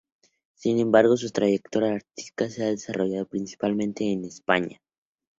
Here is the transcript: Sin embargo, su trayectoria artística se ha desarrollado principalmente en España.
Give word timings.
Sin 0.55 0.79
embargo, 0.79 1.15
su 1.15 1.29
trayectoria 1.29 1.93
artística 1.93 2.49
se 2.49 2.63
ha 2.63 2.71
desarrollado 2.71 3.27
principalmente 3.27 4.03
en 4.11 4.25
España. 4.25 4.81